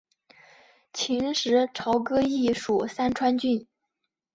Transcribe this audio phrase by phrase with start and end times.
[0.93, 3.67] 秦时朝歌邑属三川郡。